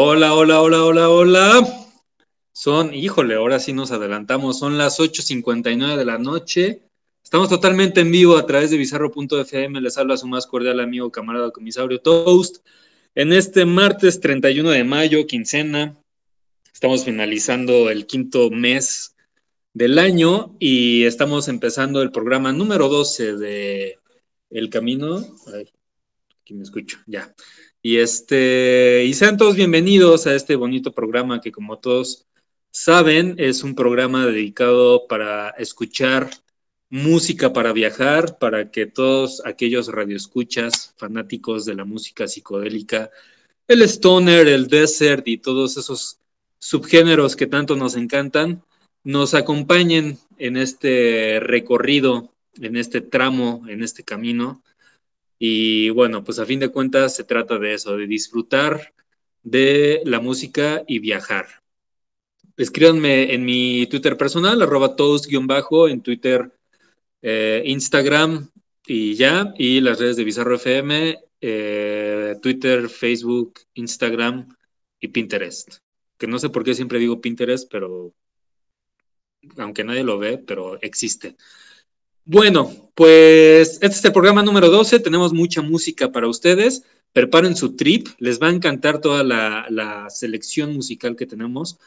[0.00, 1.88] Hola, hola, hola, hola, hola.
[2.52, 6.82] Son, híjole, ahora sí nos adelantamos, son las 8.59 de la noche.
[7.20, 9.80] Estamos totalmente en vivo a través de bizarro.fm.
[9.80, 12.58] Les habla su más cordial amigo, camarada comisario Toast.
[13.16, 15.98] En este martes 31 de mayo, quincena,
[16.72, 19.16] estamos finalizando el quinto mes
[19.74, 23.98] del año y estamos empezando el programa número 12 de
[24.48, 25.26] El Camino.
[25.52, 25.68] Ay,
[26.40, 27.34] aquí me escucho, ya.
[27.88, 32.26] Y este, y sean todos bienvenidos a este bonito programa que como todos
[32.70, 36.28] saben, es un programa dedicado para escuchar
[36.90, 43.10] música para viajar, para que todos aquellos radioescuchas fanáticos de la música psicodélica,
[43.66, 46.18] el stoner, el desert y todos esos
[46.58, 48.62] subgéneros que tanto nos encantan,
[49.02, 54.62] nos acompañen en este recorrido, en este tramo, en este camino.
[55.38, 58.92] Y bueno, pues a fin de cuentas se trata de eso, de disfrutar
[59.42, 61.46] de la música y viajar.
[62.56, 66.52] Escríbanme en mi Twitter personal, arroba toast-bajo, en Twitter,
[67.22, 68.50] eh, Instagram
[68.86, 74.48] y ya, y las redes de Bizarro FM, eh, Twitter, Facebook, Instagram
[74.98, 75.78] y Pinterest.
[76.16, 78.12] Que no sé por qué siempre digo Pinterest, pero
[79.56, 81.36] aunque nadie lo ve, pero existe.
[82.30, 86.84] Bueno, pues este es el programa número 12, tenemos mucha música para ustedes.
[87.14, 91.78] Preparen su trip, les va a encantar toda la, selección musical que tenemos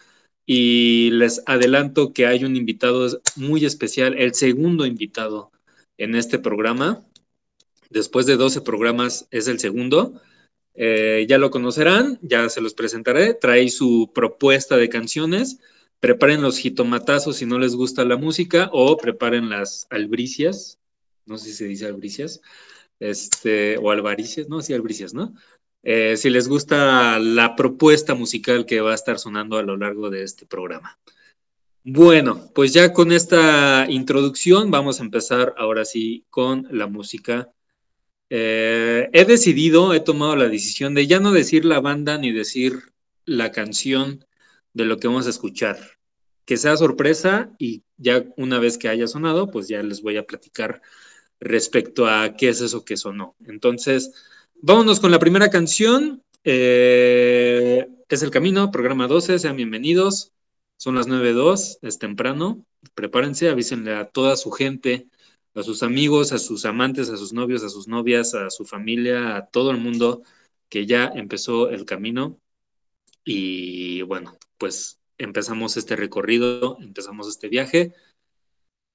[0.48, 5.52] y les adelanto que hay un invitado muy especial, el segundo invitado
[6.00, 7.06] en este programa.
[7.92, 10.20] Después de 12 programas es el segundo.
[10.74, 13.36] Eh, ya lo conocerán, ya se los presentaré.
[13.36, 15.60] Trae su propuesta de canciones.
[16.02, 20.80] Preparen los jitomatazos si no les gusta la música o preparen las albricias.
[21.26, 22.42] No sé si se dice albricias.
[23.00, 25.34] Este, o albaricias, no, sí, albricias, ¿no?
[25.84, 30.10] Eh, si les gusta la propuesta musical que va a estar sonando a lo largo
[30.10, 31.00] de este programa.
[31.84, 37.52] Bueno, pues ya con esta introducción vamos a empezar ahora sí con la música.
[38.30, 42.94] Eh, he decidido, he tomado la decisión de ya no decir la banda ni decir
[43.26, 44.26] la canción
[44.74, 45.78] de lo que vamos a escuchar.
[46.46, 50.26] Que sea sorpresa y ya una vez que haya sonado, pues ya les voy a
[50.26, 50.82] platicar
[51.40, 53.36] respecto a qué es eso que sonó.
[53.46, 54.12] Entonces,
[54.64, 56.24] Vámonos con la primera canción.
[56.44, 59.40] Eh, es El Camino, programa 12.
[59.40, 60.34] Sean bienvenidos.
[60.78, 62.64] Son las 9.02, es temprano.
[62.94, 65.08] Prepárense, avísenle a toda su gente,
[65.56, 69.36] a sus amigos, a sus amantes, a sus novios, a sus novias, a su familia,
[69.36, 70.22] a todo el mundo
[70.70, 72.40] que ya empezó el camino.
[73.26, 77.96] Y bueno, pues empezamos este recorrido, empezamos este viaje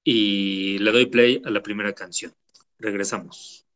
[0.01, 2.33] y le doy play a la primera canción.
[2.79, 3.66] Regresamos.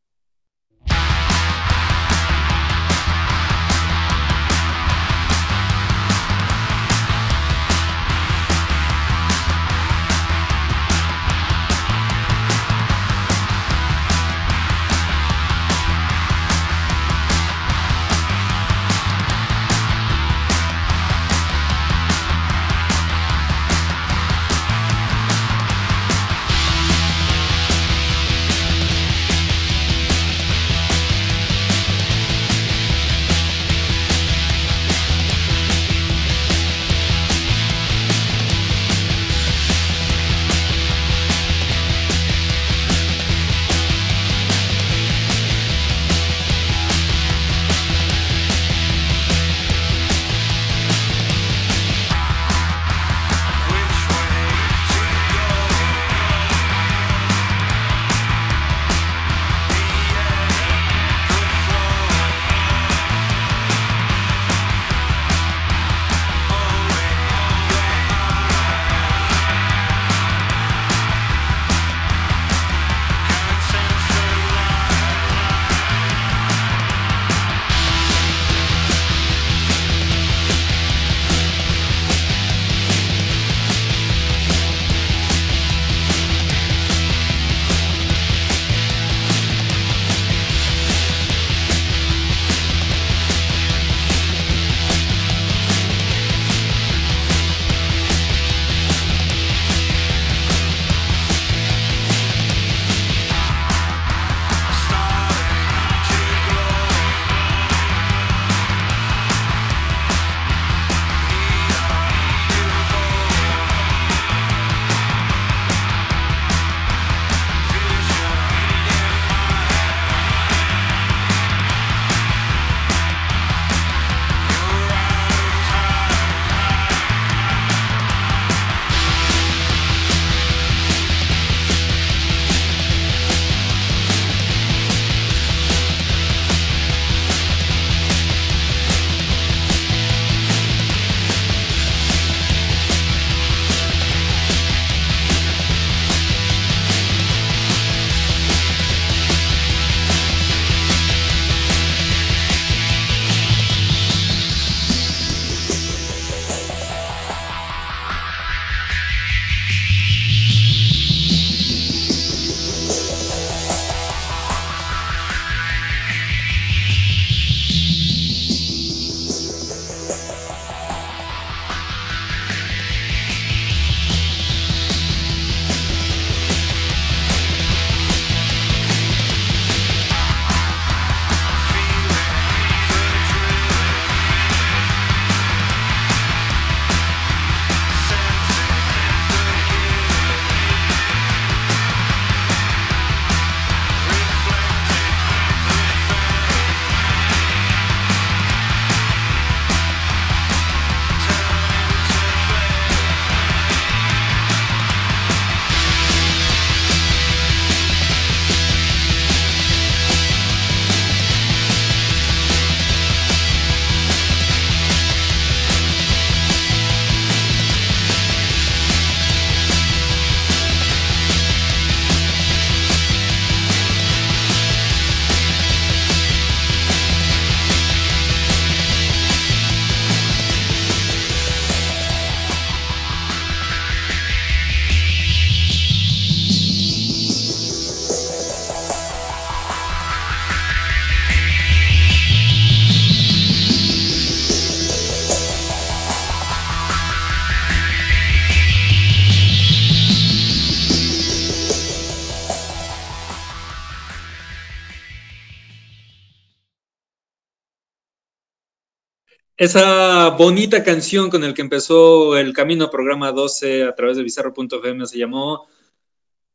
[259.62, 265.06] Esa bonita canción con el que empezó el camino programa 12 a través de bizarro.fm
[265.06, 265.68] se llamó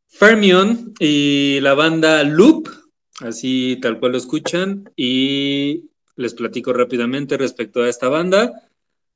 [0.09, 2.67] Fermion y la banda Loop,
[3.21, 5.85] así tal cual lo escuchan, y
[6.17, 8.67] les platico rápidamente respecto a esta banda.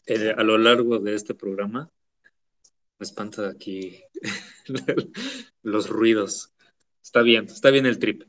[0.07, 1.90] eh, a lo largo de este programa.
[2.99, 4.00] Me espanta aquí
[5.62, 6.52] los ruidos.
[7.02, 8.25] Está bien, está bien el trip.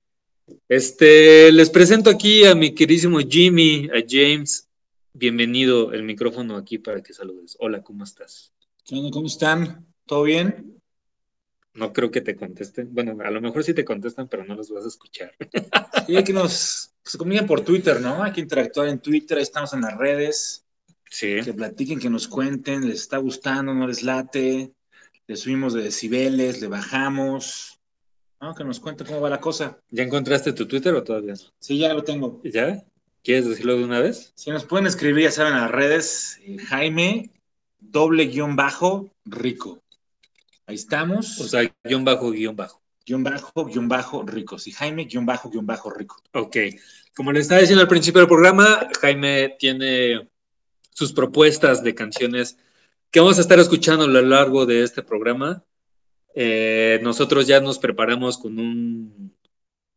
[0.68, 4.68] Este, les presento aquí a mi queridísimo Jimmy, a James.
[5.14, 7.58] Bienvenido el micrófono aquí para que saludes.
[7.60, 8.54] Hola, ¿cómo estás?
[8.88, 9.86] ¿Cómo están?
[10.06, 10.79] ¿Todo bien?
[11.74, 12.94] No creo que te contesten.
[12.94, 15.32] Bueno, a lo mejor sí te contestan, pero no los vas a escuchar.
[16.08, 18.24] Sí, hay que nos se comuniquen por Twitter, ¿no?
[18.24, 20.66] Hay que interactuar en Twitter, estamos en las redes.
[21.10, 21.38] Sí.
[21.44, 24.72] Que platiquen, que nos cuenten, les está gustando, no les late,
[25.28, 27.80] le subimos de decibeles, le bajamos.
[28.42, 28.56] ¿no?
[28.56, 29.80] Que nos cuenten cómo va la cosa.
[29.90, 31.52] ¿Ya encontraste tu Twitter o todavía no?
[31.60, 32.42] Sí, ya lo tengo.
[32.44, 32.84] ¿Ya?
[33.24, 34.32] ¿Quieres decirlo de una vez?
[34.36, 37.32] Si nos pueden escribir, ya saben, en las redes, eh, Jaime,
[37.80, 39.82] doble guion bajo, rico.
[40.70, 41.40] Ahí estamos.
[41.40, 42.80] O sea, guion bajo, guion bajo.
[43.04, 44.60] Guión bajo, guion bajo, rico.
[44.60, 46.22] Sí, Jaime, guion bajo, guion bajo, rico.
[46.34, 46.58] Ok.
[47.16, 50.30] Como le estaba diciendo al principio del programa, Jaime tiene
[50.92, 52.60] sus propuestas de canciones
[53.10, 55.64] que vamos a estar escuchando a lo largo de este programa.
[56.36, 59.36] Eh, nosotros ya nos preparamos con un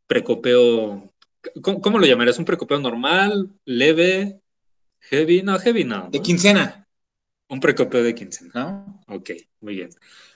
[0.06, 1.12] precopeo.
[1.60, 2.38] ¿Cómo, lo llamarías?
[2.38, 3.50] ¿Un precopeo normal?
[3.66, 4.40] ¿Leve?
[5.00, 5.42] ¿Heavy?
[5.42, 6.08] No, heavy no.
[6.10, 6.88] De quincena.
[7.50, 8.50] Un precopeo de quincena.
[8.54, 9.02] ¿No?
[9.08, 9.90] Ok, muy bien.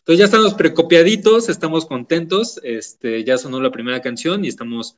[0.06, 4.96] Entonces ya estamos precopiaditos, estamos contentos, este, ya sonó la primera canción y estamos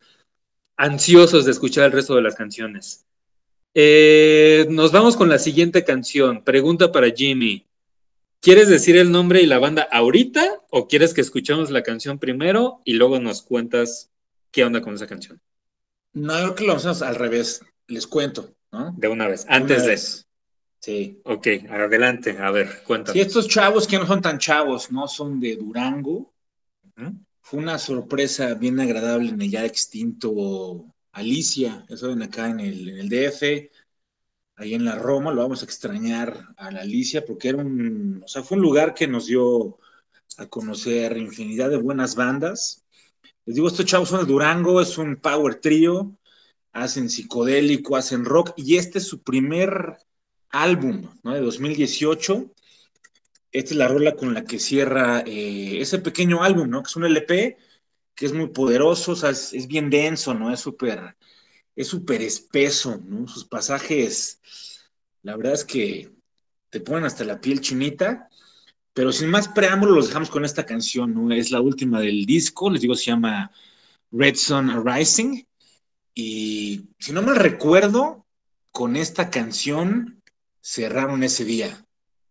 [0.76, 3.06] ansiosos de escuchar el resto de las canciones.
[3.72, 6.44] Eh, nos vamos con la siguiente canción.
[6.44, 7.66] Pregunta para Jimmy.
[8.42, 12.82] ¿Quieres decir el nombre y la banda ahorita o quieres que escuchemos la canción primero
[12.84, 14.10] y luego nos cuentas
[14.50, 15.40] qué onda con esa canción?
[16.12, 17.62] No, creo que lo hacemos al revés.
[17.86, 18.92] Les cuento, ¿no?
[18.98, 20.27] De una vez, antes de.
[20.80, 21.20] Sí.
[21.24, 23.14] Ok, adelante, a ver, cuéntame.
[23.14, 25.08] Sí, estos chavos que no son tan chavos, ¿no?
[25.08, 26.32] Son de Durango.
[27.40, 32.88] Fue una sorpresa bien agradable en el ya extinto Alicia, eso ven acá en el,
[32.88, 33.70] en el DF,
[34.56, 38.28] ahí en la Roma, lo vamos a extrañar a la Alicia porque era un, o
[38.28, 39.78] sea, fue un lugar que nos dio
[40.36, 42.84] a conocer infinidad de buenas bandas.
[43.44, 46.16] Les digo, estos chavos son de Durango, es un power trio,
[46.72, 49.96] hacen psicodélico, hacen rock, y este es su primer
[50.50, 51.34] álbum ¿no?
[51.34, 52.52] de 2018.
[53.50, 56.82] Esta es la rola con la que cierra eh, ese pequeño álbum, ¿no?
[56.82, 57.56] Que es un LP
[58.14, 60.52] que es muy poderoso, o sea, es, bien denso, ¿no?
[60.52, 61.16] Es súper,
[61.76, 63.28] es súper espeso, ¿no?
[63.28, 64.40] Sus pasajes,
[65.22, 66.10] la verdad es que
[66.68, 68.28] te ponen hasta la piel chinita,
[68.92, 71.32] pero sin más preámbulo los dejamos con esta canción, ¿no?
[71.32, 73.52] Es la última del disco, les digo, se llama
[74.10, 75.44] Red Sun Rising,
[76.12, 78.26] y si no me recuerdo,
[78.72, 80.17] con esta canción
[80.60, 81.86] cerraron ese día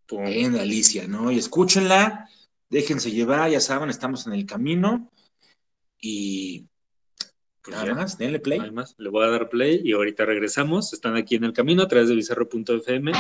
[0.10, 1.32] en Alicia, ¿no?
[1.32, 2.30] Y escúchenla,
[2.70, 5.12] déjense llevar, ya saben, estamos en el camino
[6.00, 6.68] y
[7.62, 8.60] pues nada más, denle play.
[8.60, 10.94] Nada más, le voy a dar play y ahorita regresamos.
[10.94, 13.12] Están aquí en el camino a través de bizarro.fm.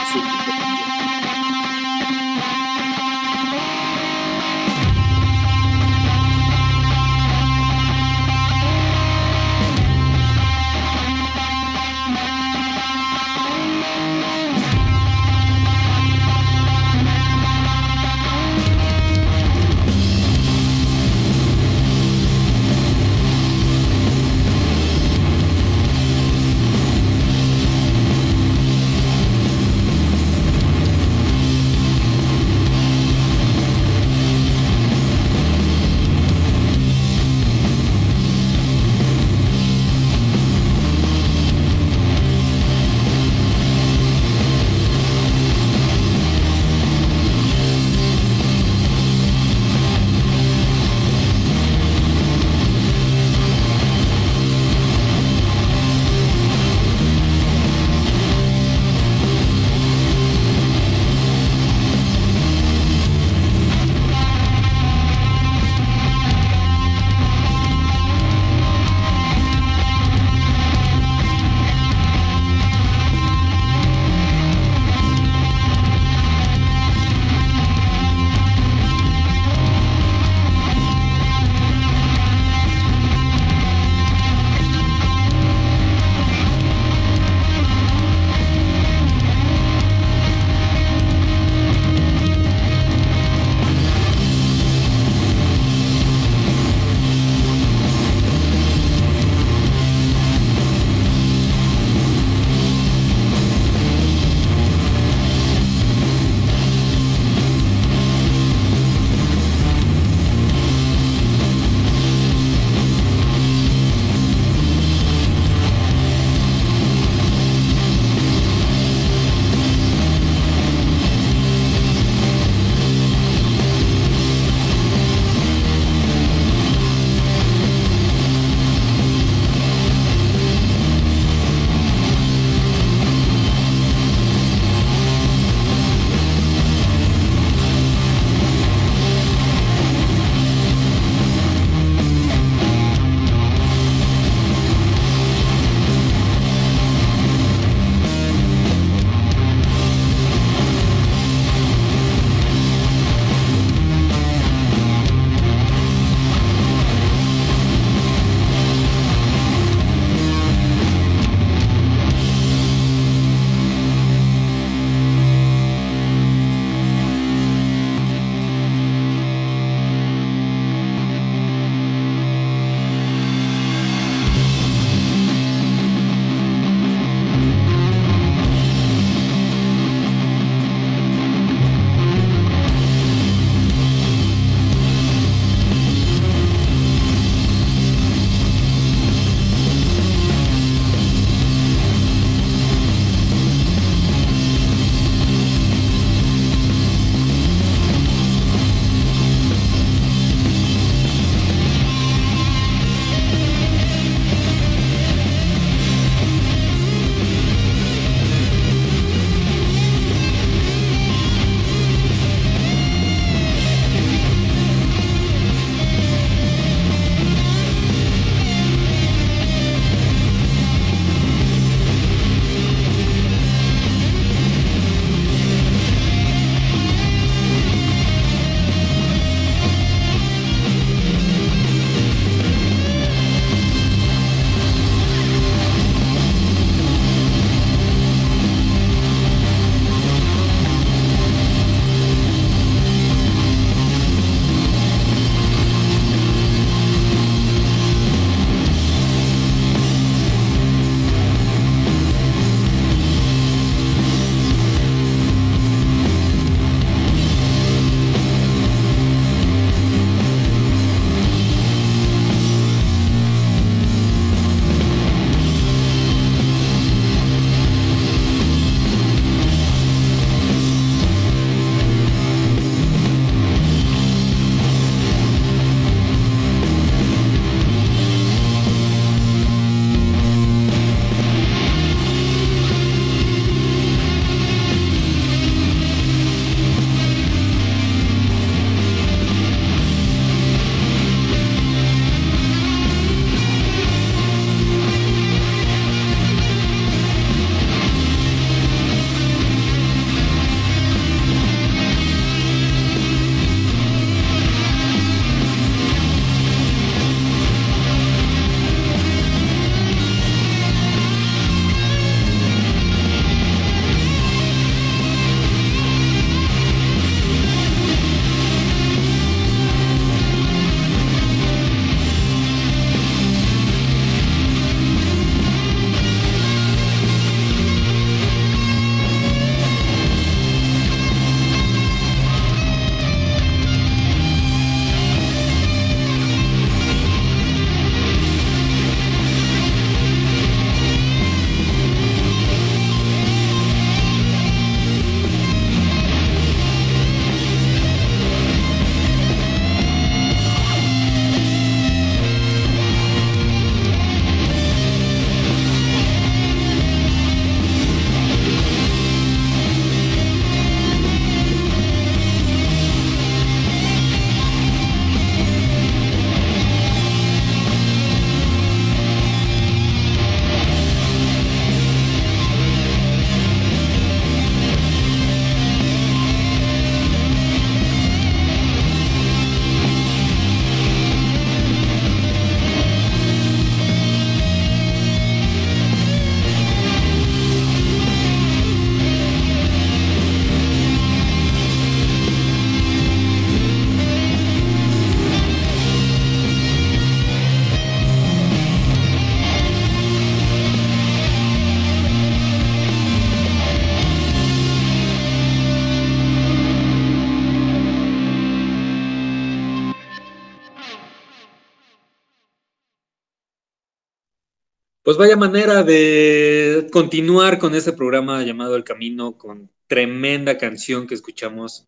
[415.18, 421.16] Pues vaya manera de continuar con este programa llamado El Camino con tremenda canción que
[421.16, 421.88] escuchamos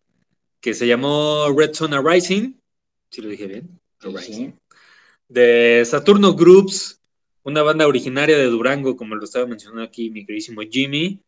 [0.60, 2.54] que se llamó Red Zone Rising.
[3.08, 3.78] Si lo dije bien.
[5.28, 7.00] De Saturno Groups,
[7.44, 11.22] una banda originaria de Durango, como lo estaba mencionando aquí mi queridísimo Jimmy.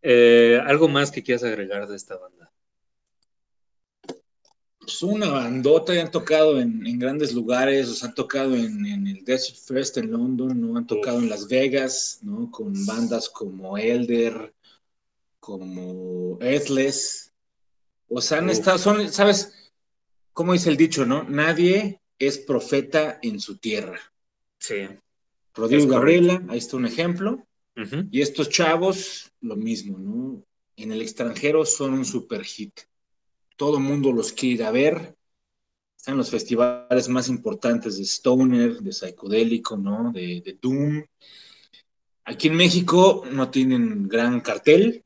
[0.00, 2.45] Eh, ¿Algo más que quieras agregar de esta banda?
[4.86, 9.58] Es una bandota, y han tocado en, grandes lugares, os han tocado en, el Desert
[9.58, 10.76] Fest en London, ¿no?
[10.76, 12.50] Han tocado en Las Vegas, ¿no?
[12.52, 14.54] Con bandas como Elder,
[15.40, 17.32] como Ethless.
[18.08, 19.72] O sea, han estado, son, ¿sabes?
[20.32, 21.24] ¿Cómo dice el dicho, no?
[21.24, 23.98] Nadie es profeta en su tierra.
[24.58, 24.86] Sí.
[25.52, 27.44] Rodrigo Gabriela, ahí está un ejemplo.
[28.10, 30.42] Y estos chavos, lo mismo, ¿no?
[30.76, 32.72] En el extranjero son un super hit
[33.56, 35.16] todo mundo los quiere ir a ver.
[35.96, 40.12] Están los festivales más importantes de Stoner, de Psicodélico, ¿no?
[40.12, 41.04] De, Doom.
[42.24, 45.04] Aquí en México no tienen gran cartel,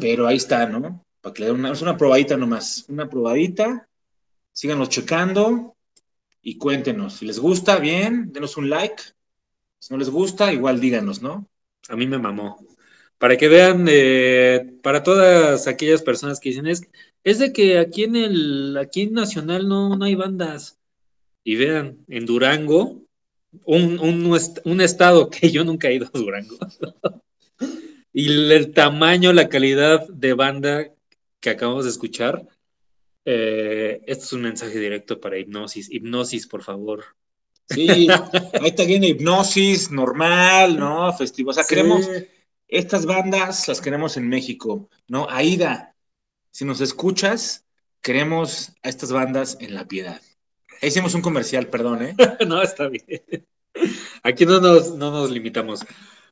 [0.00, 1.04] pero ahí está, ¿no?
[1.20, 3.88] Para que le den una, es una probadita nomás, una probadita.
[4.52, 5.76] Síganos checando
[6.42, 7.14] y cuéntenos.
[7.14, 9.02] Si les gusta, bien, denos un like.
[9.78, 11.48] Si no les gusta, igual díganos, ¿no?
[11.88, 12.58] A mí me mamó.
[13.22, 16.88] Para que vean, eh, para todas aquellas personas que dicen, es,
[17.22, 20.80] es de que aquí en el, aquí en Nacional no, no hay bandas.
[21.44, 23.00] Y vean, en Durango,
[23.64, 24.00] un,
[24.64, 26.58] un, estado que yo nunca he ido a Durango.
[28.12, 30.90] y el, tamaño, la calidad de banda
[31.38, 32.44] que acabamos de escuchar.
[33.24, 35.88] Eh, esto es un mensaje directo para hipnosis.
[35.92, 37.04] Hipnosis, por favor.
[37.68, 41.16] Sí, ahí está bien hipnosis, normal, ¿no?
[41.16, 41.50] Festivo.
[41.50, 42.04] O sea, queremos,
[42.72, 45.28] estas bandas las queremos en México, ¿no?
[45.28, 45.94] Aida,
[46.50, 47.66] si nos escuchas,
[48.00, 50.20] queremos a estas bandas en la piedad.
[50.80, 52.16] hicimos un comercial, perdón, ¿eh?
[52.48, 53.04] no, está bien.
[54.22, 55.84] Aquí no nos, no nos limitamos.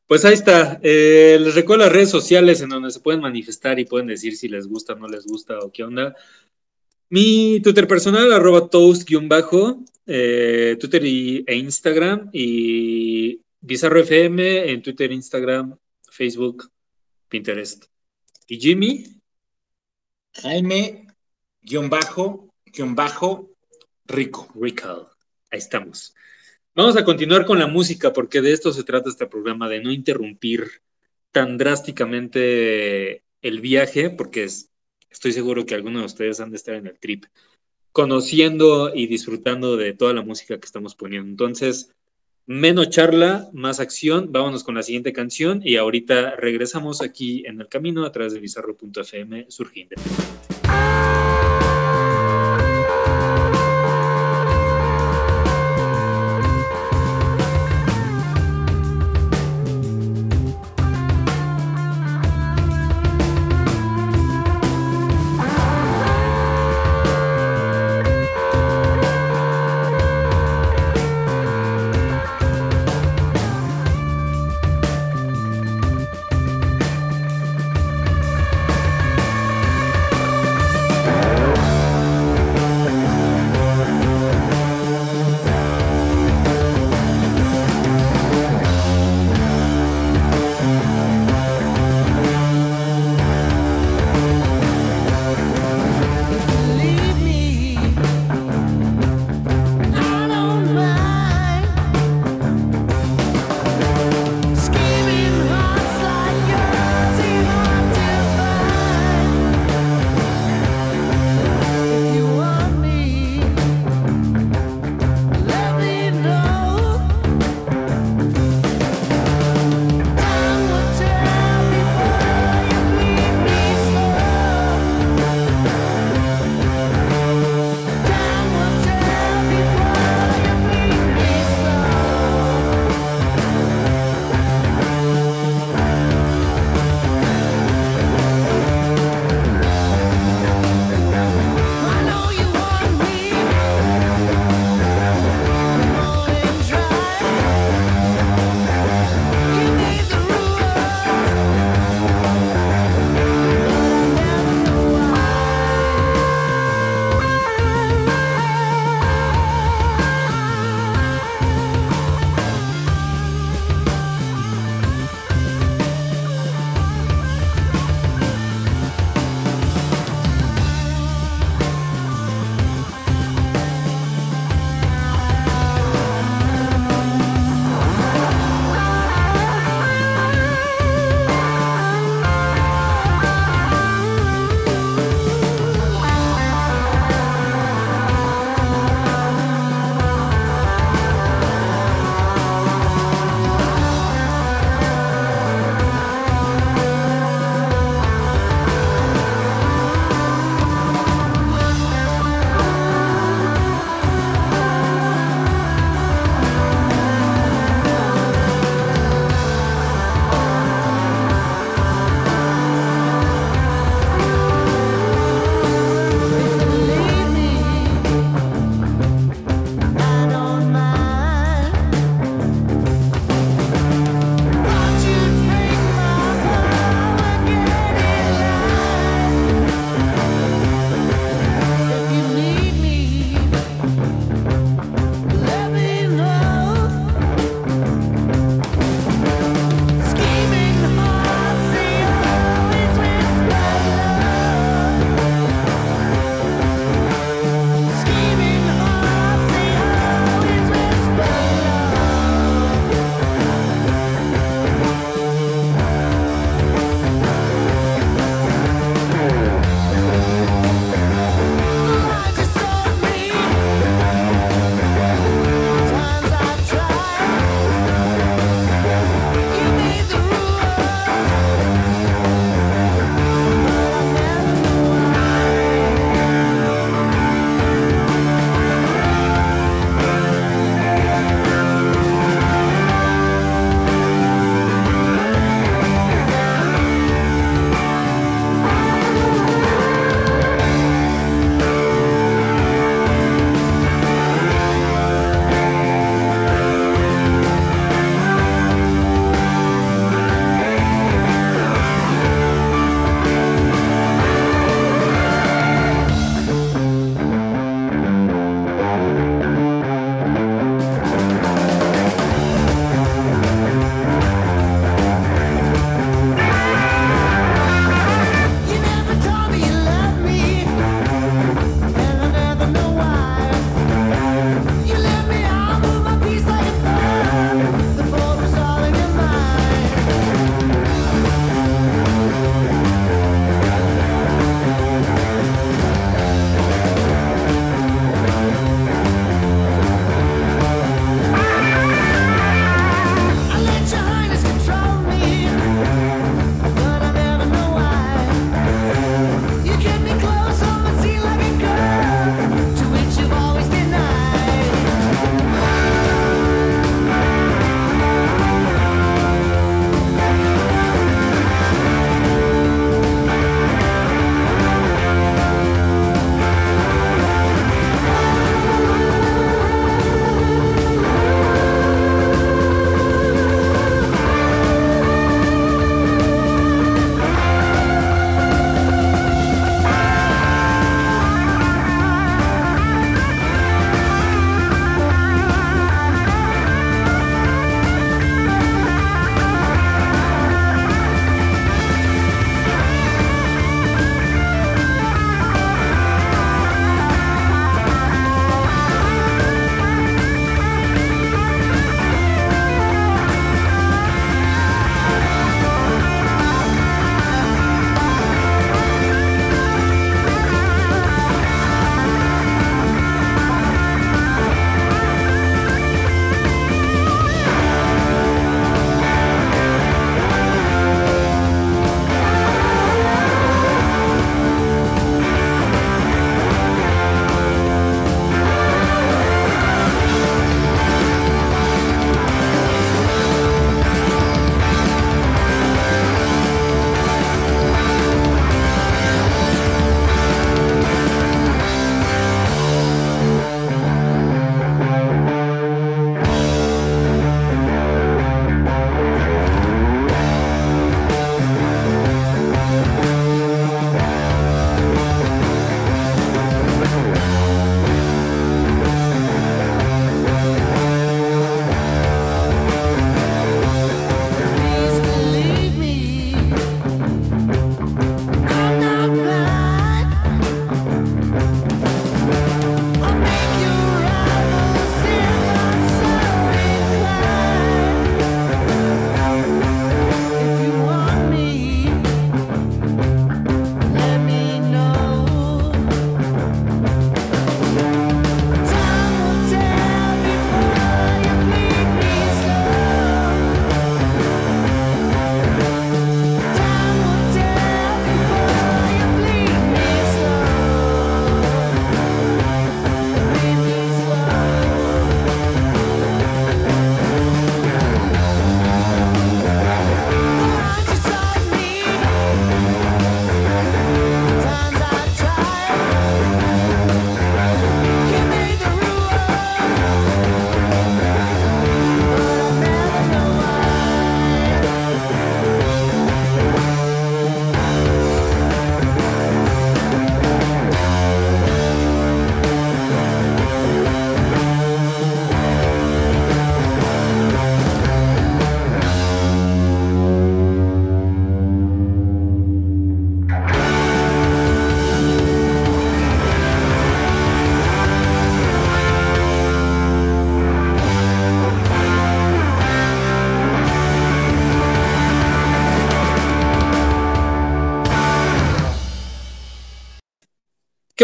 [0.07, 0.79] Pues ahí está.
[0.81, 4.49] Eh, les recuerdo las redes sociales en donde se pueden manifestar y pueden decir si
[4.49, 6.15] les gusta, no les gusta o qué onda.
[7.09, 15.77] Mi Twitter personal, arroba toast-bajo, eh, Twitter e Instagram, y Bizarro FM en Twitter, Instagram,
[16.11, 16.69] Facebook,
[17.29, 17.85] Pinterest.
[18.47, 19.21] ¿Y Jimmy?
[20.33, 21.07] Jaime,
[21.61, 23.49] guion bajo, guion bajo,
[24.05, 24.49] Rico.
[24.53, 25.09] Rico.
[25.49, 26.13] Ahí estamos.
[26.75, 29.91] Vamos a continuar con la música porque de esto se trata este programa, de no
[29.91, 30.81] interrumpir
[31.31, 34.43] tan drásticamente el viaje, porque
[35.09, 37.25] estoy seguro que algunos de ustedes han de estar en el trip,
[37.93, 41.29] conociendo y disfrutando de toda la música que estamos poniendo.
[41.29, 41.93] Entonces,
[42.51, 44.31] menos charla, más acción.
[44.31, 48.39] Vámonos con la siguiente canción y ahorita regresamos aquí en el camino a través de
[48.39, 49.95] bizarro.fm surgiendo.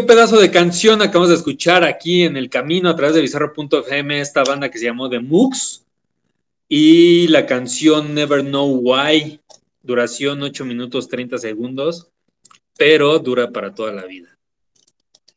[0.07, 4.19] Pedazo de canción acabamos de escuchar aquí en el camino a través de Bizarro.fm?
[4.19, 5.85] Esta banda que se llamó The Mooks.
[6.69, 9.41] Y la canción Never Know Why.
[9.83, 12.09] Duración 8 minutos 30 segundos.
[12.77, 14.37] Pero dura para toda la vida.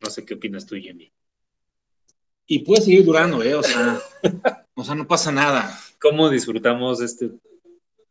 [0.00, 1.12] No sé qué opinas tú, Jimmy.
[2.46, 3.54] Y puede seguir durando, ¿eh?
[3.54, 4.00] O sea,
[4.74, 5.78] o sea, no pasa nada.
[6.00, 7.30] ¿Cómo disfrutamos este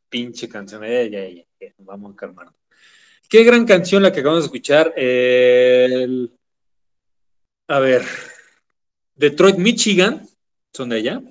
[0.09, 0.83] pinche canción?
[0.83, 2.55] Eh, ya, ya, ya, vamos a calmarnos.
[3.27, 4.93] Qué gran canción la que acabamos de escuchar.
[4.95, 6.31] El...
[7.71, 8.03] A ver,
[9.13, 10.27] Detroit, Michigan,
[10.73, 11.21] son de allá.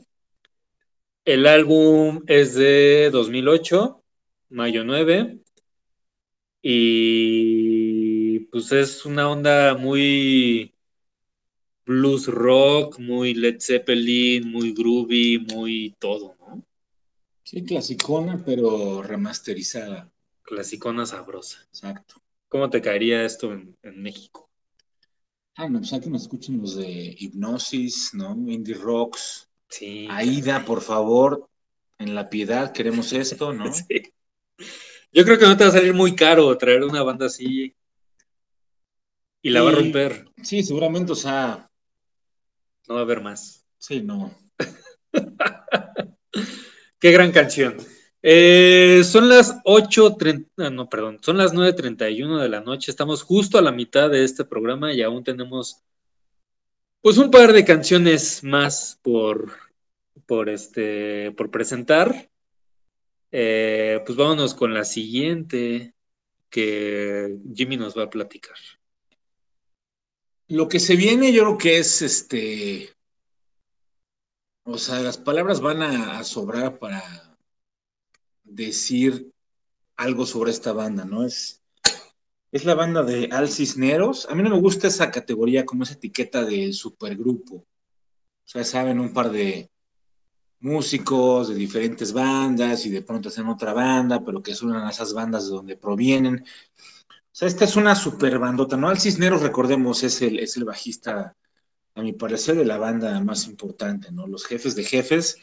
[1.25, 4.05] El álbum es de 2008,
[4.51, 5.41] mayo 9.
[6.63, 10.77] Y pues es una onda muy
[11.85, 16.65] blues rock, muy Led Zeppelin, muy groovy, muy todo, ¿no?
[17.43, 20.09] Sí, clasicona, pero remasterizada.
[20.43, 21.65] Clasicona sabrosa.
[21.65, 22.23] Exacto.
[22.49, 24.48] ¿Cómo te caería esto en, México?
[25.61, 28.31] Ah, no, pues que me escuchen los de Hipnosis, ¿no?
[28.47, 29.51] Indie Rocks.
[29.69, 30.07] Sí.
[30.09, 31.51] Aida, por favor,
[31.99, 33.65] en la piedad queremos esto, ¿no?
[33.75, 34.15] sí.
[35.11, 37.75] Yo creo que no te va a salir muy caro traer una banda así
[39.43, 40.31] y la va a romper.
[40.45, 41.69] Sí, seguramente, o sea,
[42.87, 43.67] no va a haber más.
[43.79, 44.33] Sí, no.
[47.01, 47.79] Qué gran canción.
[48.31, 52.91] Eh, son las 8.30, ah, no, perdón, son las 9.31 de la noche.
[52.91, 55.83] Estamos justo a la mitad de este programa y aún tenemos
[57.01, 59.53] pues un par de canciones más por,
[60.27, 62.29] por, este, por presentar.
[63.33, 65.95] Eh, pues vámonos con la siguiente
[66.51, 68.57] que Jimmy nos va a platicar.
[70.49, 72.91] Lo que se viene, yo creo que es este.
[74.65, 77.28] O sea, las palabras van a, sobrar para
[78.49, 79.31] decir
[79.97, 81.25] algo sobre esta banda, ¿no?
[81.25, 81.63] Es,
[82.53, 84.27] es la banda de Al Cisneros.
[84.31, 87.57] A mí no me gusta esa categoría como esa etiqueta del supergrupo.
[87.57, 87.67] O
[88.51, 89.71] sea, saben, un par de
[90.61, 95.13] músicos de diferentes bandas y de pronto hacen otra banda, pero que son a esas
[95.13, 96.45] bandas de donde provienen
[97.39, 98.89] sea, esta es una super bandota, ¿no?
[98.89, 101.37] Al Cisneros, recordemos, es el, es el bajista,
[101.95, 104.27] a mi parecer, de la banda más importante, ¿no?
[104.27, 105.37] Los jefes de jefes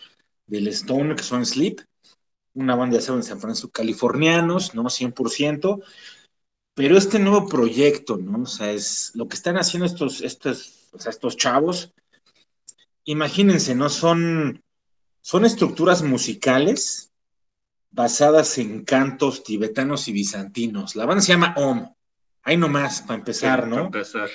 [0.45, 1.79] del Stone, que son Sleep,
[2.55, 4.83] una banda de San Francisco, californianos, ¿no?
[4.83, 5.83] 100%.
[6.73, 8.43] Pero este nuevo proyecto, ¿no?
[8.43, 11.93] O sea, es lo que están haciendo estos, estos, o sea, estos chavos.
[13.03, 13.89] Imagínense, ¿no?
[13.89, 14.61] Son,
[15.21, 17.11] son estructuras musicales
[17.91, 20.95] basadas en cantos tibetanos y bizantinos.
[20.95, 21.87] La banda se llama Om.
[22.43, 23.75] Ahí nomás, para empezar, ¿no?
[23.75, 24.29] Para empezar.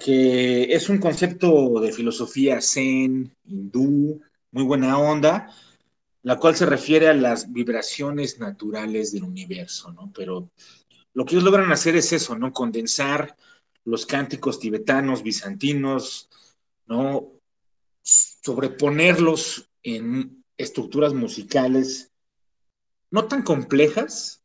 [0.00, 5.48] Que es un concepto de filosofía zen, hindú, muy buena onda,
[6.22, 10.12] la cual se refiere a las vibraciones naturales del universo, ¿no?
[10.14, 10.50] Pero
[11.14, 12.52] lo que ellos logran hacer es eso, ¿no?
[12.52, 13.36] Condensar
[13.84, 16.28] los cánticos tibetanos, bizantinos,
[16.86, 17.32] ¿no?
[18.02, 22.12] Sobreponerlos en estructuras musicales
[23.10, 24.42] no tan complejas,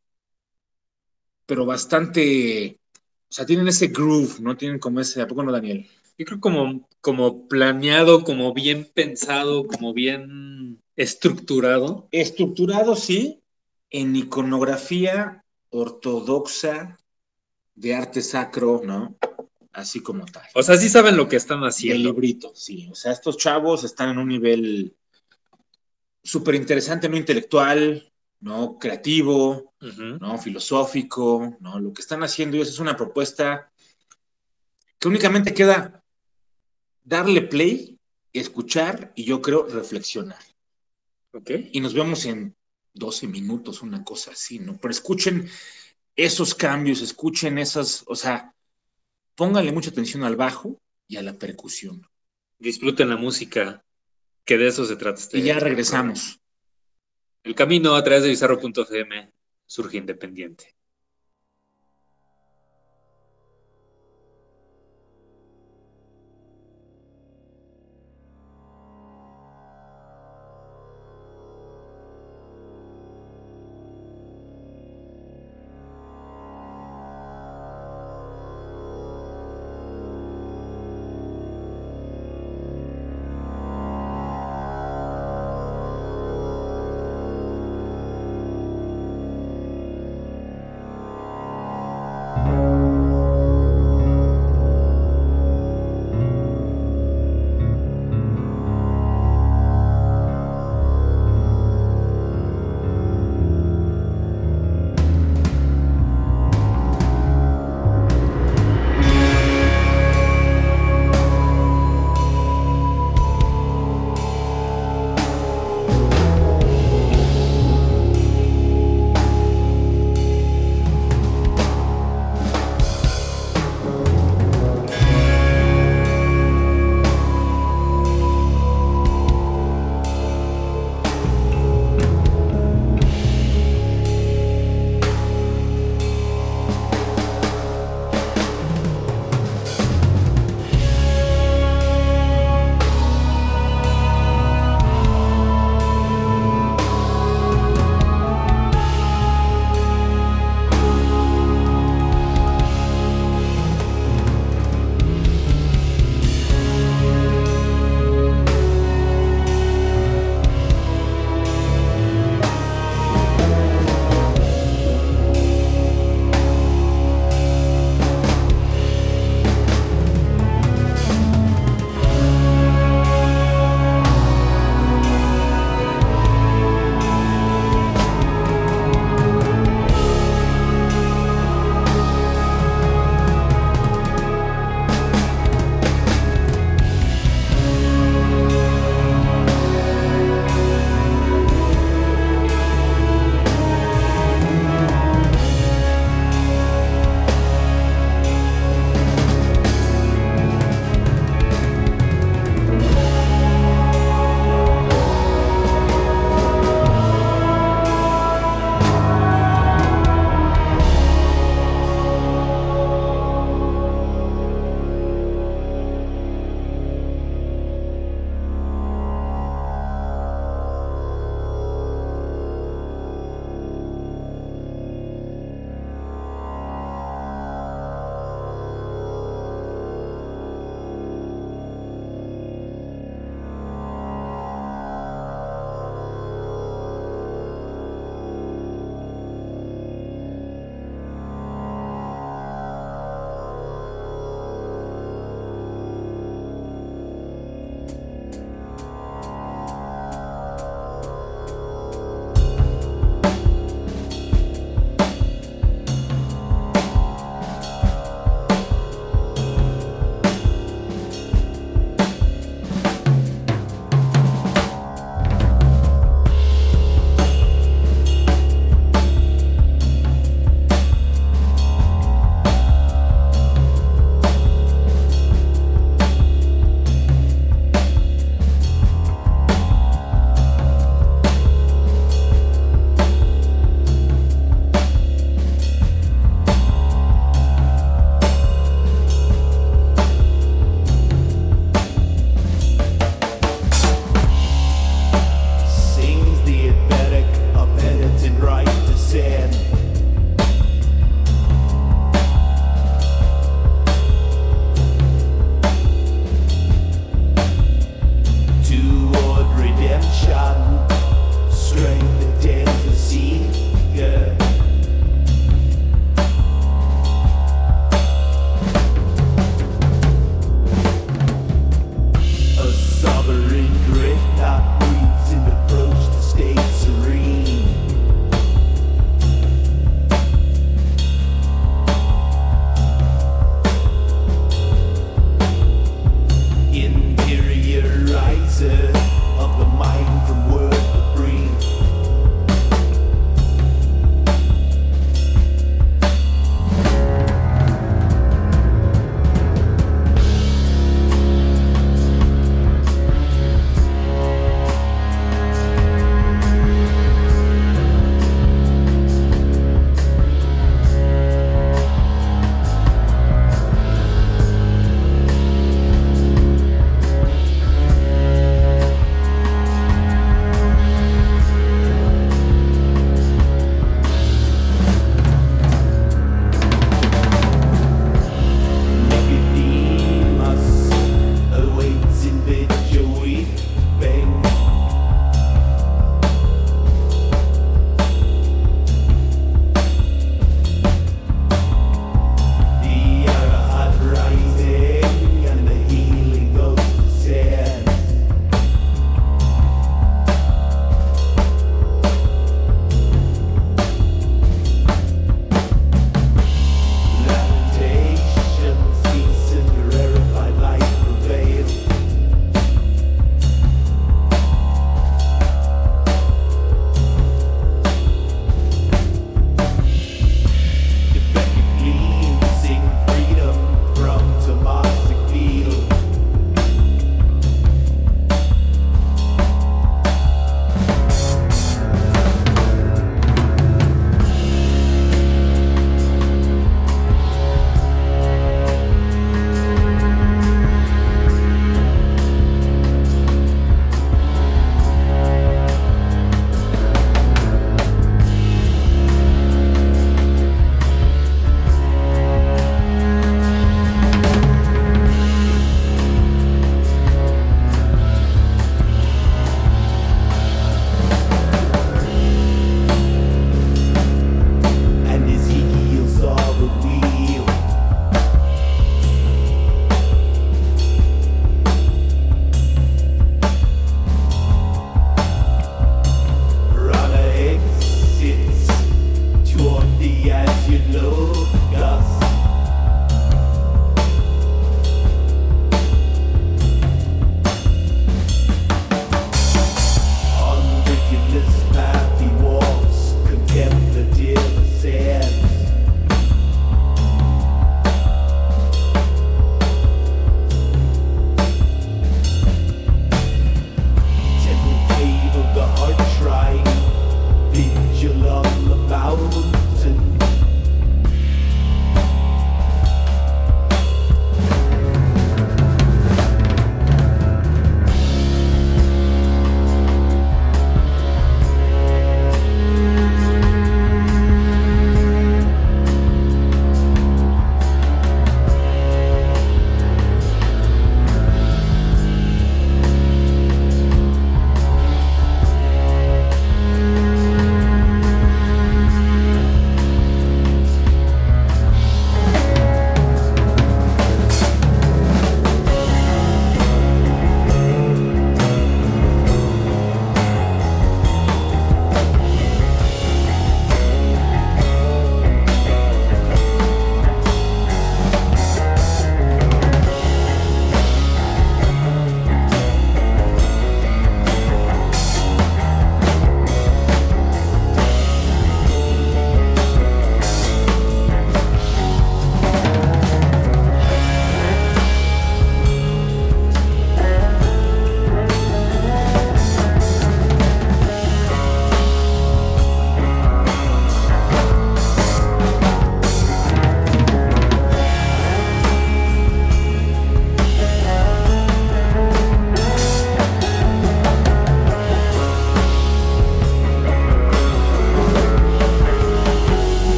[1.46, 2.82] pero bastante,
[3.30, 4.58] o sea, tienen ese groove, ¿no?
[4.58, 5.88] Tienen como ese, ¿a poco no, Daniel?
[6.18, 12.10] Yo creo como, como planeado, como bien pensado, como bien estructurado.
[12.12, 13.42] Estructurado, sí,
[13.90, 16.98] en iconografía ortodoxa
[17.76, 19.16] de arte sacro, ¿no?
[19.72, 20.44] Así como tal.
[20.56, 22.10] O sea, sí saben lo que están haciendo.
[22.10, 22.90] El librito, sí.
[22.92, 24.96] O sea, estos chavos están en un nivel
[26.24, 28.80] súper interesante, no intelectual, ¿no?
[28.80, 29.74] Creativo,
[30.20, 30.38] ¿no?
[30.40, 31.80] Filosófico, ¿no?
[31.80, 33.72] Lo que están haciendo ellos es una propuesta
[34.98, 36.04] que únicamente queda
[37.04, 38.00] darle play,
[38.34, 40.47] escuchar y yo creo reflexionar.
[41.38, 41.52] ¿Ok?
[41.72, 42.56] Y nos vemos en
[42.94, 44.78] 12 minutos, una cosa así, ¿no?
[44.78, 45.48] Pero escuchen
[46.16, 48.56] esos cambios, escuchen esas, o sea,
[49.36, 52.08] pónganle mucha atención al bajo y a la percusión.
[52.58, 53.86] Disfruten la música,
[54.44, 55.20] que de eso se trata.
[55.20, 56.40] Este y ya regresamos.
[57.44, 59.32] El camino a través de bizarro.fm
[59.68, 60.76] surge independiente.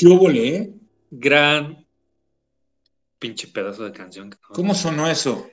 [0.00, 0.72] ¿Qué hubo, eh?
[1.10, 1.86] Gran
[3.18, 4.34] pinche pedazo de canción.
[4.48, 5.50] ¿Cómo sonó eso?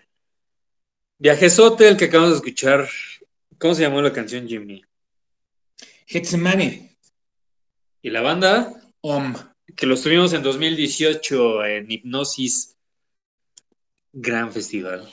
[1.17, 2.87] Viajesote, el que acabamos de escuchar.
[3.57, 4.85] ¿Cómo se llamó la canción, Jimmy?
[6.05, 6.97] Getsemane.
[8.01, 8.73] ¿Y la banda?
[9.01, 9.35] Om.
[9.75, 12.77] Que los tuvimos en 2018 en Hipnosis.
[14.13, 15.11] Gran festival.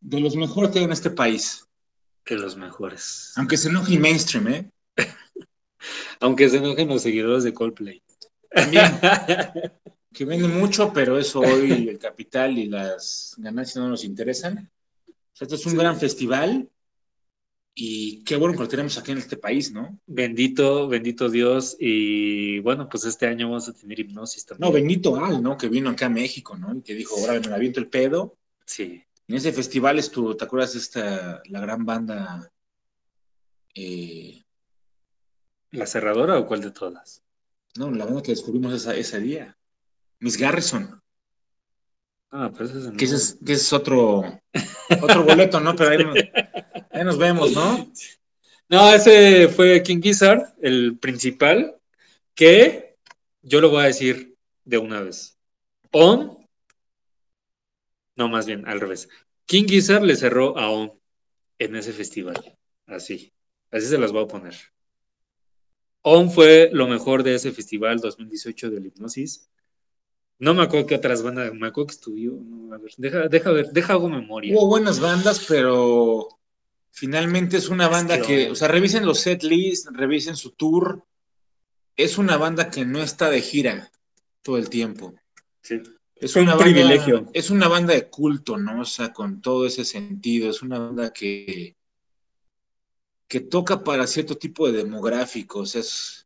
[0.00, 1.68] De los mejores que hay en este país.
[2.24, 3.32] Que los mejores.
[3.36, 4.70] Aunque se enoje el mainstream, ¿eh?
[6.18, 8.02] Aunque se enojen los seguidores de Coldplay.
[8.50, 8.84] También.
[10.12, 14.70] que venden mucho, pero eso hoy el capital y las ganancias no nos interesan.
[15.08, 16.70] O sea, este es un gran festival
[17.74, 20.00] y qué bueno que lo tenemos aquí en este país, ¿no?
[20.06, 21.76] Bendito, bendito Dios.
[21.78, 24.66] Y bueno, pues este año vamos a tener hipnosis también.
[24.66, 25.58] No, bendito Al, ¿no?
[25.58, 26.74] Que vino acá a México, ¿no?
[26.74, 28.38] Y que dijo, ahora me aviento el pedo.
[28.64, 29.02] Sí.
[29.28, 32.50] En ese festival estuvo, ¿te acuerdas esta, la gran banda?
[33.74, 34.42] Eh,
[35.72, 37.22] ¿La cerradora o cuál de todas?
[37.78, 39.56] No, la banda que descubrimos esa, ese día.
[40.20, 41.00] Miss Garrison.
[42.30, 44.24] Ah, pues ese es, que ese es, que es otro,
[45.02, 45.74] otro boleto, ¿no?
[45.76, 47.90] Pero ahí, nos vemos, ¿no?
[48.68, 51.76] No, ese fue King Gizzard, el principal,
[52.34, 52.96] que
[53.42, 55.38] yo lo voy a decir de una vez.
[55.92, 56.36] On,
[58.16, 59.08] no, más bien, al revés.
[59.44, 60.92] King Gizzard le cerró a On
[61.58, 62.58] en ese festival.
[62.86, 63.32] Así,
[63.70, 64.54] así se las voy a poner.
[66.08, 69.50] On fue lo mejor de ese festival 2018 del hipnosis.
[70.38, 72.38] No me acuerdo qué otras bandas, me acuerdo que estudió.
[72.72, 74.54] a ver, deja, deja ver, deja hago memoria.
[74.54, 76.28] Hubo buenas bandas, pero
[76.92, 81.02] finalmente es una banda que, o sea, revisen los set lists, revisen su tour.
[81.96, 83.90] Es una banda que no está de gira
[84.42, 85.12] todo el tiempo.
[85.60, 85.82] Sí.
[86.14, 87.28] Es un privilegio.
[87.32, 88.82] Es una banda de culto, ¿no?
[88.82, 90.50] O sea, con todo ese sentido.
[90.50, 91.75] Es una banda que,
[93.28, 95.74] que toca para cierto tipo de demográficos.
[95.74, 96.24] Es...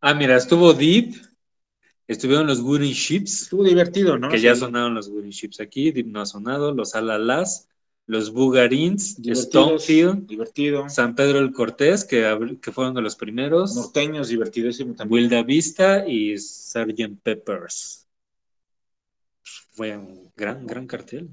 [0.00, 1.14] Ah, mira, estuvo Deep,
[2.06, 3.42] estuvieron los Wooden Ships.
[3.42, 4.28] Estuvo divertido, ¿no?
[4.28, 7.68] Que ya sonaron los Wooden Ships aquí, Deep no ha sonado, los Alalas,
[8.06, 10.88] los Bugarins, Stonefield, divertido.
[10.88, 13.74] San Pedro el Cortés, que, que fueron de los primeros.
[13.74, 15.24] Norteños, divertidísimo también.
[15.24, 17.20] Wilda Vista y Sgt.
[17.22, 18.06] Peppers.
[19.72, 21.28] Fue un gran, gran cartel.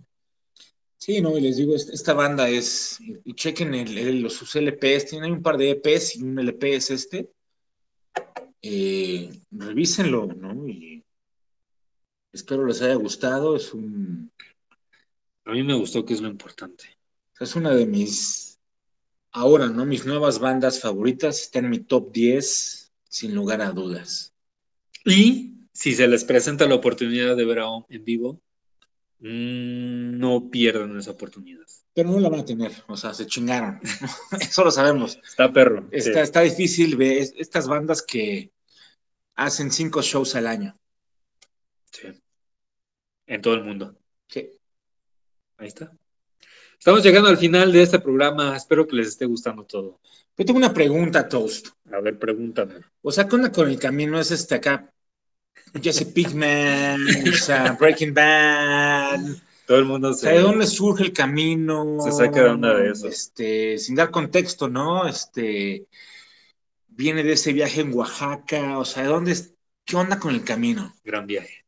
[1.06, 5.34] Sí, no, y les digo, esta banda es, y chequen el, los, sus LPs, tienen
[5.34, 7.32] un par de EPs y un LP es este.
[8.60, 10.68] Eh, revísenlo, ¿no?
[10.68, 11.06] Y
[12.34, 13.56] espero les haya gustado.
[13.56, 14.32] Es un.
[15.44, 16.86] A mí me gustó, que es lo importante.
[17.40, 18.60] Es una de mis.
[19.32, 19.86] Ahora, ¿no?
[19.86, 21.40] Mis nuevas bandas favoritas.
[21.40, 24.34] Está en mi top 10, sin lugar a dudas.
[25.06, 28.42] Y si se les presenta la oportunidad de ver a en vivo,
[29.20, 31.66] no pierdan esa oportunidad.
[31.94, 33.80] Pero no la van a tener, o sea, se chingaron.
[34.40, 35.18] Eso lo sabemos.
[35.26, 35.88] Está perro.
[35.92, 38.52] Está, está difícil ver estas bandas que
[39.36, 40.78] hacen cinco shows al año.
[41.92, 42.08] Sí.
[43.28, 43.98] En todo el mundo.
[44.28, 44.50] Sí.
[45.58, 45.92] Ahí está.
[46.78, 48.56] Estamos llegando al final de este programa.
[48.58, 50.02] Espero que les esté gustando todo.
[50.38, 51.70] Yo tengo una pregunta, Toast.
[51.92, 52.82] A ver, pregúntame.
[53.02, 54.94] O sea, con, con el camino es este acá
[55.82, 57.06] Jesse Pigman,
[57.80, 59.20] Breaking Bad.
[59.66, 60.30] Todo el mundo se.
[60.30, 61.98] ¿De dónde surge el camino?
[62.02, 63.08] Se saca de onda de eso.
[63.08, 65.08] Este, sin dar contexto, ¿no?
[65.08, 65.86] Este.
[66.88, 69.36] Viene de ese viaje en Oaxaca, o sea, ¿de dónde
[69.84, 70.94] ¿Qué onda con el camino?
[71.04, 71.66] Gran viaje.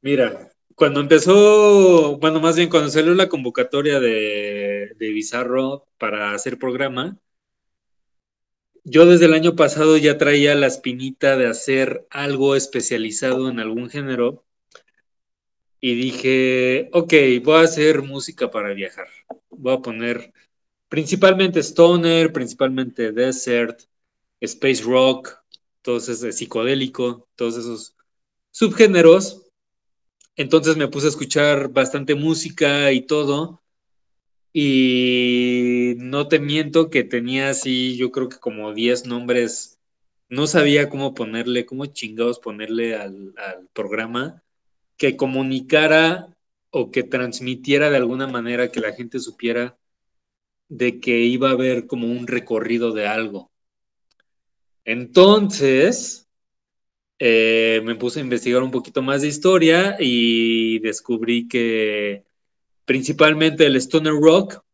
[0.00, 6.58] Mira, cuando empezó, bueno, más bien cuando salió la convocatoria de, de Bizarro para hacer
[6.58, 7.18] programa,
[8.90, 13.88] yo desde el año pasado ya traía la espinita de hacer algo especializado en algún
[13.88, 14.44] género
[15.80, 17.14] y dije, ok,
[17.44, 19.06] voy a hacer música para viajar.
[19.48, 20.32] Voy a poner
[20.88, 23.80] principalmente stoner, principalmente desert,
[24.40, 25.38] space rock,
[25.82, 27.96] todos esos psicodélico, todos esos
[28.50, 29.46] subgéneros.
[30.34, 33.62] Entonces me puse a escuchar bastante música y todo
[34.52, 39.78] y no te miento que tenía así, yo creo que como 10 nombres.
[40.28, 43.34] No sabía cómo ponerle, cómo chingados ponerle al,
[43.72, 44.42] programa
[44.96, 46.28] que comunicara
[46.70, 49.76] o que transmitiera de alguna manera que la gente supiera
[50.68, 53.50] de que iba a haber como un recorrido de algo.
[54.84, 56.28] Entonces,
[57.18, 62.24] eh, me puse a investigar un poquito más de historia y descubrí que
[62.90, 64.64] principalmente el Stoner Rock,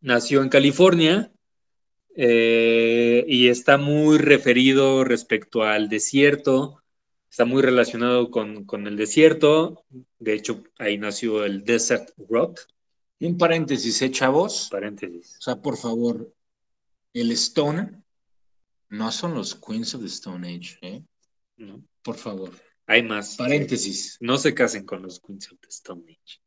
[0.00, 1.30] nació en California
[2.16, 6.82] eh, y está muy referido respecto al desierto,
[7.28, 9.84] está muy relacionado con, el desierto,
[10.20, 12.60] de hecho ahí nació el Desert Rock.
[13.20, 14.68] Un paréntesis, ¿eh, chavos?
[14.70, 15.36] Paréntesis.
[15.36, 16.32] O sea, por favor,
[17.12, 17.92] el Stoner
[18.88, 21.04] no son los Queens of the Stone Age, ¿eh?
[21.58, 21.84] ¿no?
[22.02, 22.52] Por favor.
[22.86, 23.36] Hay más.
[23.36, 24.16] Paréntesis.
[24.20, 26.41] No se casen con los Queens of the Stone Age.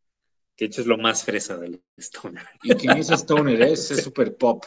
[0.56, 2.46] Que hecho es lo más fresa del Stoner.
[2.64, 4.64] Y que es Stoner es, es super pop.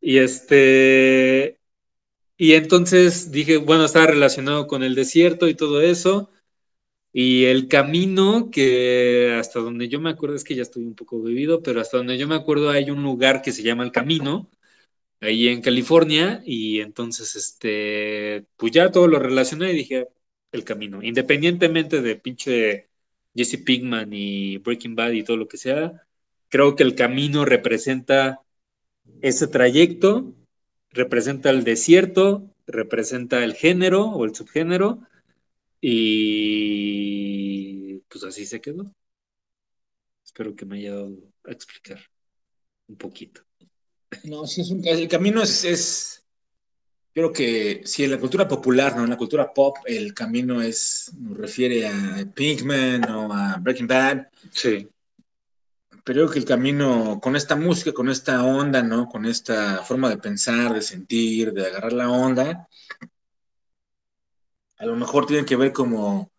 [0.00, 1.60] Y este.
[2.36, 6.30] Y entonces dije, bueno, estaba relacionado con el desierto y todo eso.
[7.16, 11.22] Y el camino que hasta donde yo me acuerdo, es que ya estoy un poco
[11.22, 14.50] bebido, pero hasta donde yo me acuerdo hay un lugar que se llama El Camino,
[15.20, 20.08] ahí en California, y entonces, este, pues ya todo lo relacioné y dije,
[20.52, 22.90] El Camino, independientemente de pinche
[23.34, 26.06] Jesse Pigman y Breaking Bad y todo lo que sea,
[26.48, 28.40] creo que El Camino representa
[29.20, 30.34] ese trayecto,
[30.90, 35.00] representa el desierto, representa el género o el subgénero,
[35.80, 38.90] y pues así se quedó.
[40.24, 42.00] Espero que me haya dado a explicar
[42.88, 43.42] un poquito.
[44.24, 46.23] No, sí, es un, el camino es, es,
[47.14, 49.04] creo que si en la cultura popular, ¿no?
[49.04, 54.26] En la cultura pop, el camino es, nos refiere a Pinkman o a Breaking Bad.
[54.50, 54.88] Sí.
[55.90, 59.08] Pero creo que el camino, con esta música, con esta onda, ¿no?
[59.08, 62.68] Con esta forma de pensar, de sentir, de agarrar la onda,
[64.76, 66.30] a lo mejor tiene que ver como,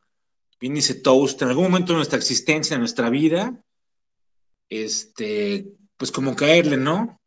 [0.59, 3.63] bien dice Toast, en algún momento de nuestra existencia, de nuestra vida,
[4.69, 5.67] este,
[5.97, 7.21] pues como caerle, ¿no?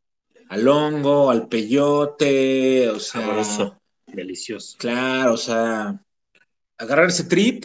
[0.48, 3.20] Al hongo, al peyote, o sea.
[3.20, 4.76] Sabroso, delicioso.
[4.78, 6.02] Claro, o sea,
[6.76, 7.64] agarrar ese trip.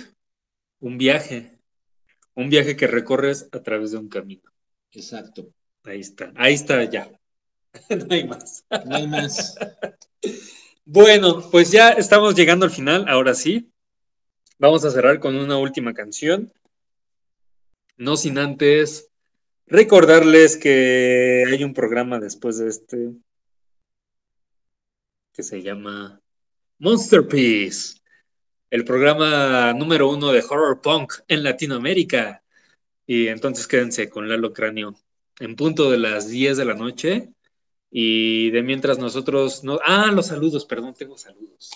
[0.79, 1.57] Un viaje,
[2.35, 4.51] un viaje que recorres a través de un camino.
[4.91, 5.49] Exacto.
[5.85, 7.09] Ahí está, ahí está ya.
[7.89, 8.65] no hay más.
[8.85, 9.55] No hay más.
[10.85, 13.71] Bueno, pues ya estamos llegando al final, ahora sí.
[14.59, 16.51] Vamos a cerrar con una última canción.
[17.95, 19.09] No sin antes
[19.67, 23.11] recordarles que hay un programa después de este
[25.33, 26.21] que se llama
[26.77, 27.95] Monster Peace,
[28.69, 32.43] el programa número uno de horror punk en Latinoamérica.
[33.05, 34.95] Y entonces quédense con Lalo Cráneo
[35.39, 37.33] en punto de las 10 de la noche
[37.91, 39.79] y de mientras nosotros no.
[39.85, 41.71] Ah, los saludos, perdón, tengo saludos.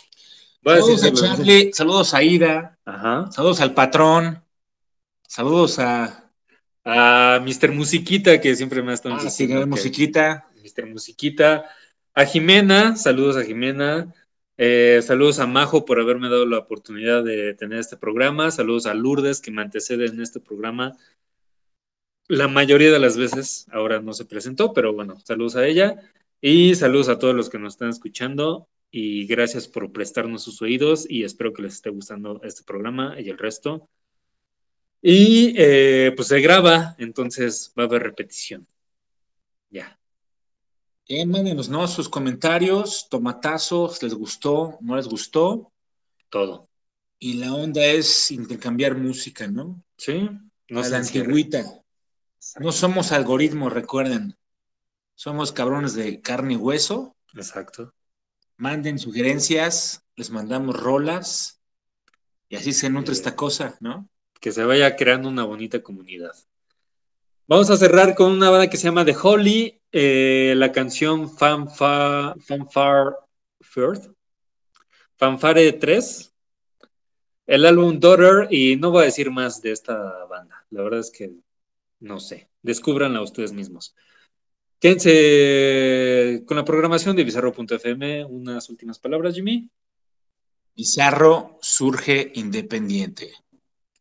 [0.64, 3.32] saludos a, Charlie, saludos a Ida, Ajá.
[3.32, 4.44] saludos al patrón,
[5.28, 6.26] saludos a.
[6.90, 7.72] A Mr.
[7.74, 10.48] Musiquita, que siempre me ha estado ah, sí, Musiquita.
[10.56, 10.86] Mr.
[10.88, 11.66] Musiquita.
[12.14, 14.14] A Jimena, saludos a Jimena.
[14.58, 18.50] Eh, saludos a Majo por haberme dado la oportunidad de tener este programa.
[18.52, 20.98] Saludos a Lourdes, que me antecede en este programa
[22.28, 25.96] la mayoría de las veces ahora no se presentó, pero bueno, saludos a ella
[26.42, 31.10] y saludos a todos los que nos están escuchando y gracias por prestarnos sus oídos
[31.10, 33.90] y espero que les esté gustando este programa y el resto.
[35.02, 38.68] Y eh, pues se graba, entonces va a haber repetición.
[39.70, 40.00] Ya.
[41.08, 41.88] Eh, mándenos, ¿no?
[41.88, 44.78] Sus comentarios, tomatazos, ¿les gustó?
[44.82, 45.72] ¿No les gustó?
[46.30, 46.70] Todo.
[47.20, 49.82] Y la onda es intercambiar música, ¿no?
[49.98, 50.30] Sí.
[50.70, 51.64] No a la antigüita.
[52.60, 54.38] No somos algoritmos, recuerden.
[55.16, 57.16] Somos cabrones de carne y hueso.
[57.34, 57.93] Exacto.
[58.58, 61.62] Manden sugerencias, les mandamos rolas
[62.50, 64.10] y así se nutre esta cosa, ¿no?
[64.40, 66.34] Que se vaya creando una bonita comunidad.
[67.48, 72.36] Vamos a cerrar con una banda que se llama The Holly, eh, la canción Fanfare
[73.62, 74.12] First,
[75.16, 76.34] Fanfare 3,
[77.48, 80.66] el álbum Daughter, y no voy a decir más de esta banda.
[80.70, 81.32] La verdad es que
[82.00, 83.96] no sé, descúbranla ustedes mismos.
[84.80, 88.26] Con la programación de Bizarro.fm.
[88.26, 89.70] Unas últimas palabras, Jimmy.
[90.76, 93.34] Bizarro surge independiente.